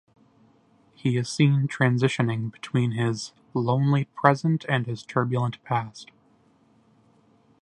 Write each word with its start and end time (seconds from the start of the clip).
He 0.95 1.15
is 1.15 1.29
seen 1.29 1.67
transitioning 1.67 2.51
between 2.51 2.93
his 2.93 3.33
"lonely 3.53 4.05
present 4.05 4.65
and 4.67 4.87
his 4.87 5.03
turbulent 5.03 5.63
past". 5.63 6.09